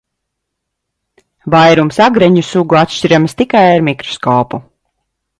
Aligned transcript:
Vairums 1.55 1.99
agreņu 2.05 2.43
sugu 2.47 2.79
atšķiramas 2.79 3.35
tikai 3.41 3.61
ar 3.75 3.85
mikroskopu. 3.91 4.61